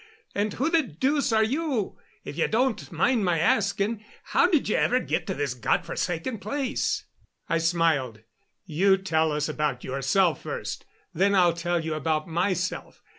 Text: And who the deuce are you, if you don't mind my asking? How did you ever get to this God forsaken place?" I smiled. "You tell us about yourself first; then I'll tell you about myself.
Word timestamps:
And 0.33 0.53
who 0.53 0.67
the 0.71 0.81
deuce 0.81 1.31
are 1.31 1.43
you, 1.43 1.99
if 2.25 2.35
you 2.35 2.47
don't 2.47 2.91
mind 2.91 3.23
my 3.23 3.37
asking? 3.37 4.03
How 4.23 4.47
did 4.49 4.67
you 4.67 4.75
ever 4.75 4.99
get 4.99 5.27
to 5.27 5.35
this 5.35 5.53
God 5.53 5.85
forsaken 5.85 6.39
place?" 6.39 7.05
I 7.47 7.59
smiled. 7.59 8.21
"You 8.65 8.97
tell 8.97 9.31
us 9.31 9.47
about 9.47 9.83
yourself 9.83 10.41
first; 10.41 10.87
then 11.13 11.35
I'll 11.35 11.53
tell 11.53 11.85
you 11.85 11.93
about 11.93 12.27
myself. 12.27 13.03